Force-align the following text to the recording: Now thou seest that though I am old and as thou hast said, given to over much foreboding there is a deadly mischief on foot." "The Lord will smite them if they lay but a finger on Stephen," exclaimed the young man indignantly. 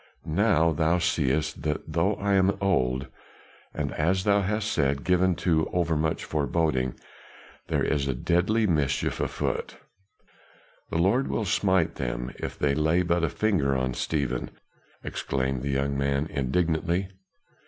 Now 0.25 0.71
thou 0.71 0.97
seest 0.97 1.61
that 1.61 1.81
though 1.93 2.15
I 2.15 2.33
am 2.33 2.57
old 2.59 3.05
and 3.71 3.93
as 3.93 4.23
thou 4.23 4.41
hast 4.41 4.71
said, 4.71 5.03
given 5.03 5.35
to 5.45 5.69
over 5.71 5.95
much 5.95 6.23
foreboding 6.25 6.95
there 7.67 7.83
is 7.83 8.07
a 8.07 8.15
deadly 8.15 8.65
mischief 8.65 9.21
on 9.21 9.27
foot." 9.27 9.77
"The 10.89 10.97
Lord 10.97 11.27
will 11.27 11.45
smite 11.45 11.97
them 11.97 12.31
if 12.39 12.57
they 12.57 12.73
lay 12.73 13.03
but 13.03 13.23
a 13.23 13.29
finger 13.29 13.77
on 13.77 13.93
Stephen," 13.93 14.49
exclaimed 15.03 15.61
the 15.61 15.69
young 15.69 15.95
man 15.95 16.25
indignantly. 16.31 17.09